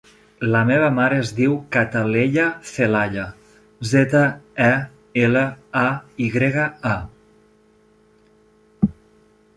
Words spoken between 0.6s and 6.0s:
meva mare es diu Cataleya Zelaya: zeta, e, ela, a,